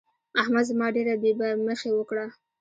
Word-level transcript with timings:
احمد 0.41 0.65
زما 0.69 0.87
ډېره 0.95 1.15
بې 1.21 1.31
مخي 1.67 1.91
وکړه. 1.93 2.25